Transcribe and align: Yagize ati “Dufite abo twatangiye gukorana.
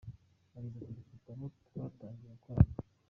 Yagize 0.53 0.77
ati 0.91 0.99
“Dufite 1.01 1.27
abo 1.33 1.45
twatangiye 1.67 2.31
gukorana. 2.33 2.73